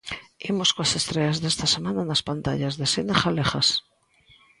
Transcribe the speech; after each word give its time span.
Imos 0.51 0.69
coas 0.75 0.93
estreas 0.99 1.37
desta 1.43 1.67
semana 1.75 2.01
nas 2.09 2.23
pantallas 2.29 2.77
de 2.79 2.85
cine 2.93 3.13
galegas. 3.21 3.67